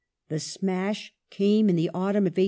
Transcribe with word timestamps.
The 0.29 0.39
smash 0.39 1.13
came 1.29 1.69
in 1.69 1.75
the 1.75 1.89
autumn 1.89 2.25
of 2.25 2.33
1847. 2.33 2.33